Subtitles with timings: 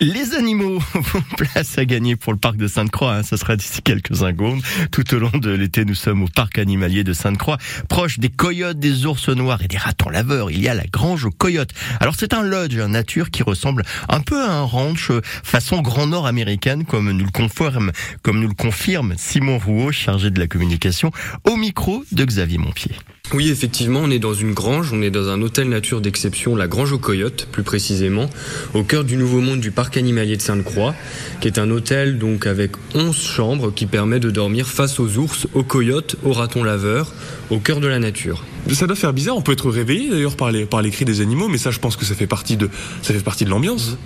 [0.00, 3.16] Les animaux vont place à gagner pour le parc de Sainte-Croix.
[3.16, 3.22] Hein.
[3.24, 4.62] Ça sera d'ici quelques secondes.
[4.92, 7.58] Tout au long de l'été, nous sommes au parc animalier de Sainte-Croix,
[7.88, 10.52] proche des coyotes, des ours noirs et des ratons laveurs.
[10.52, 11.72] Il y a la grange aux coyotes.
[11.98, 15.10] Alors c'est un lodge, un nature qui ressemble un peu à un ranch
[15.42, 17.90] façon Grand Nord américaine, comme nous le confirme,
[18.22, 21.10] comme nous le confirme Simon Rouault, chargé de la communication,
[21.42, 22.94] au micro de Xavier Montpied.
[23.34, 26.66] Oui, effectivement, on est dans une grange, on est dans un hôtel nature d'exception, la
[26.66, 28.30] Grange aux Coyotes, plus précisément,
[28.72, 30.94] au cœur du nouveau monde du parc animalier de Sainte-Croix,
[31.42, 35.46] qui est un hôtel donc avec 11 chambres qui permet de dormir face aux ours,
[35.52, 37.12] aux coyotes, aux ratons laveurs,
[37.50, 38.44] au cœur de la nature.
[38.72, 41.20] Ça doit faire bizarre, on peut être réveillé d'ailleurs par les, par les cris des
[41.20, 42.70] animaux, mais ça je pense que ça fait partie de,
[43.02, 43.98] ça fait partie de l'ambiance.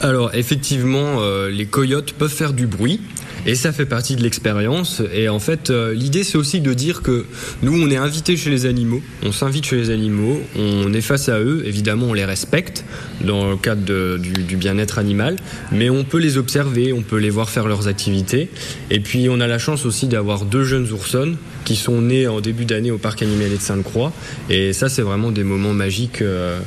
[0.00, 3.00] Alors effectivement, euh, les coyotes peuvent faire du bruit,
[3.46, 5.00] et ça fait partie de l'expérience.
[5.14, 7.24] Et en fait, euh, l'idée, c'est aussi de dire que
[7.62, 11.28] nous, on est invités chez les animaux, on s'invite chez les animaux, on est face
[11.28, 12.84] à eux, évidemment, on les respecte
[13.20, 15.36] dans le cadre du, bien-être animal,
[15.70, 18.50] mais on peut les observer, on peut les voir faire leurs activités.
[18.90, 22.40] Et puis, on a la chance aussi d'avoir deux jeunes oursonnes qui sont nés en
[22.40, 24.12] début d'année au parc animalier de Sainte-Croix.
[24.50, 26.58] Et ça, c'est vraiment des moments magiques euh,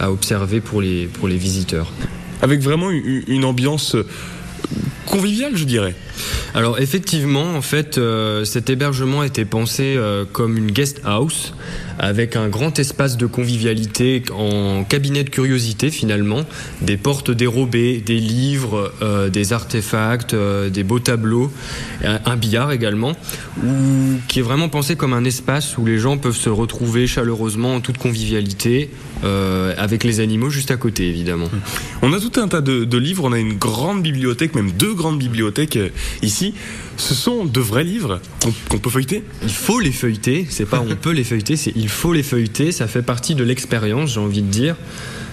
[0.00, 1.92] à observer pour les, pour les visiteurs.
[2.42, 3.96] Avec vraiment une ambiance
[5.06, 5.94] convivial, je dirais.
[6.54, 11.52] Alors effectivement, en fait, euh, cet hébergement était pensé euh, comme une guest house
[11.98, 16.42] avec un grand espace de convivialité en cabinet de curiosité finalement,
[16.80, 21.52] des portes dérobées, des livres, euh, des artefacts, des beaux tableaux,
[22.02, 23.12] un billard également,
[24.26, 27.80] qui est vraiment pensé comme un espace où les gens peuvent se retrouver chaleureusement en
[27.80, 28.90] toute convivialité,
[29.78, 31.48] avec les animaux juste à côté évidemment.
[32.02, 34.94] On a tout un tas de, de livres, on a une grande bibliothèque, même deux
[34.94, 35.78] grandes bibliothèques
[36.22, 36.54] ici.
[36.96, 38.20] Ce sont de vrais livres
[38.68, 41.88] qu'on peut feuilleter Il faut les feuilleter, c'est pas on peut les feuilleter, c'est il
[41.88, 44.76] faut les feuilleter, ça fait partie de l'expérience, j'ai envie de dire.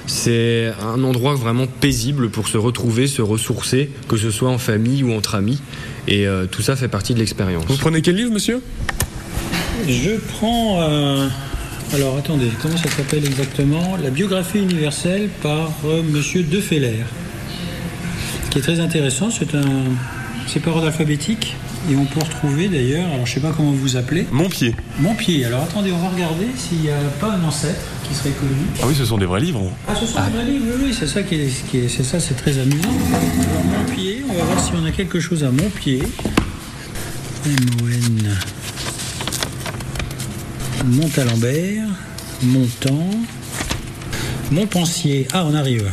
[0.07, 5.03] C'est un endroit vraiment paisible pour se retrouver, se ressourcer, que ce soit en famille
[5.03, 5.61] ou entre amis.
[6.07, 7.65] Et euh, tout ça fait partie de l'expérience.
[7.67, 8.61] Vous prenez quel livre, monsieur?
[9.87, 10.81] Je prends.
[10.81, 11.27] Euh,
[11.93, 13.97] alors attendez, comment ça s'appelle exactement?
[14.01, 17.05] La biographie universelle par euh, monsieur Defeller,
[18.49, 19.29] qui est très intéressant.
[19.29, 19.83] C'est un
[20.47, 21.55] c'est par ordre alphabétique.
[21.89, 24.27] Et on peut retrouver d'ailleurs, alors je sais pas comment vous appelez.
[24.31, 24.75] Mon pied.
[24.99, 25.43] Mon pied.
[25.45, 28.51] Alors attendez, on va regarder s'il n'y a pas un ancêtre qui serait connu.
[28.81, 29.71] Ah oui, ce sont des vrais livres.
[29.87, 32.59] Ah, ce sont des vrais livres, oui, c'est ça qui est, c'est ça, c'est très
[32.59, 32.89] amusant.
[32.89, 36.03] Alors mon pied, on va voir si on a quelque chose à mon pied.
[37.45, 38.37] M-O-N.
[40.85, 41.87] Montalembert,
[42.43, 43.09] Montant,
[44.51, 45.27] Montpensier.
[45.33, 45.91] Ah, on arrive.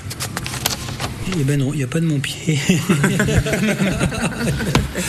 [1.37, 2.59] Eh ben non, il n'y a pas de mon pied.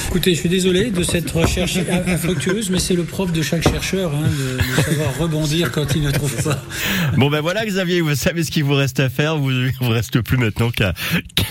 [0.09, 4.11] Écoutez, je suis désolé de cette recherche infructueuse, mais c'est le propre de chaque chercheur
[4.13, 6.61] hein, de, savoir rebondir quand il ne trouve pas.
[7.15, 9.37] Bon ben voilà Xavier, vous savez ce qu'il vous reste à faire.
[9.37, 10.93] Vous ne vous reste plus maintenant qu'à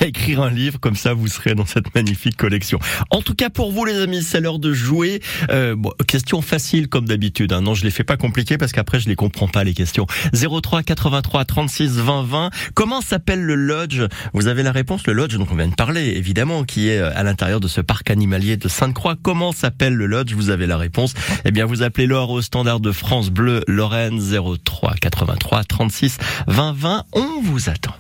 [0.01, 2.79] écrire un livre, comme ça vous serez dans cette magnifique collection.
[3.11, 5.21] En tout cas pour vous les amis, c'est l'heure de jouer.
[5.51, 7.53] Euh, bon, question facile comme d'habitude.
[7.53, 7.63] Hein.
[7.63, 10.07] Non, je les fais pas compliquées parce qu'après je les comprends pas les questions.
[10.33, 12.51] 03 83 36 20 20.
[12.75, 14.03] Comment s'appelle le lodge?
[14.35, 17.11] Vous avez la réponse, le lodge dont on vient de parler, évidemment, qui est euh,
[17.15, 19.17] à l'intérieur de ce parc animalier de Sainte-Croix.
[19.21, 20.33] Comment s'appelle le lodge?
[20.35, 21.15] Vous avez la réponse.
[21.45, 26.73] Eh bien, vous appelez l'or au standard de France Bleu Lorraine 03 83 36 20
[26.75, 27.05] 20.
[27.13, 27.95] On vous attend.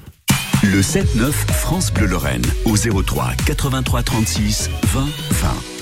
[0.62, 5.77] Le 7-9 France Bleu Lorraine au 03 83 36 20 20.